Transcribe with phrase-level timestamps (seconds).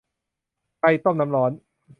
[0.79, 1.51] ใครต้มน้ำร้อน?